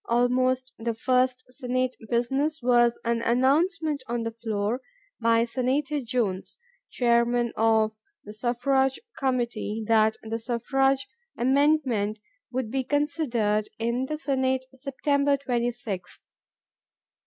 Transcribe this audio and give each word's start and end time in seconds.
Almost 0.05 0.73
the 0.79 0.95
first 0.95 1.45
Senate 1.51 1.95
business 2.09 2.59
was 2.59 2.99
an 3.05 3.21
announcement 3.21 4.01
on 4.07 4.23
the 4.23 4.31
floor 4.31 4.81
by 5.21 5.45
Senator 5.45 5.99
Jones, 5.99 6.57
Chairman 6.89 7.53
of 7.55 7.93
the 8.23 8.33
Suffrage 8.33 8.99
Committee, 9.19 9.83
that 9.87 10.17
the 10.23 10.39
suffrage 10.39 11.05
amendment 11.37 12.17
would 12.51 12.71
be 12.71 12.83
considered 12.83 13.69
in 13.77 14.07
the 14.07 14.17
Senate 14.17 14.65
September 14.73 15.37
26th. 15.37 16.21